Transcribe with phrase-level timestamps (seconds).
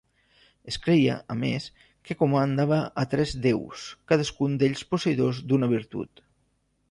[0.69, 1.65] Es creia, a més,
[2.09, 6.25] que comandava a tres déus, cadascun d'ells posseïdor d'una virtut.